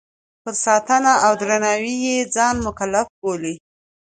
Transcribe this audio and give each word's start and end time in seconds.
پر 0.43 0.53
ساتنه 0.65 1.13
او 1.25 1.31
درناوي 1.41 1.95
یې 2.05 2.17
ځان 2.35 2.55
مکلف 2.65 3.07
بولي. 3.19 3.55